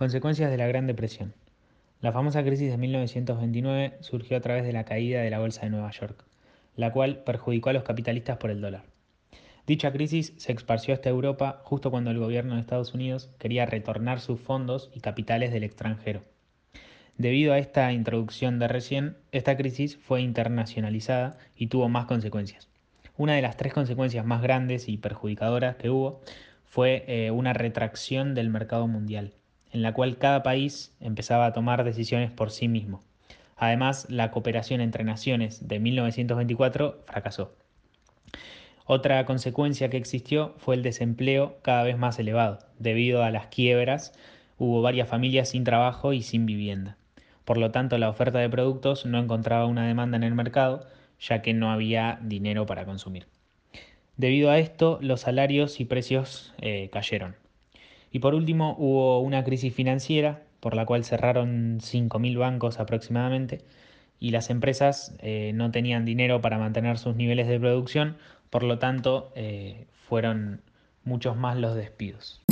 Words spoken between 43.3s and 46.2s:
las quiebras, hubo varias familias sin trabajo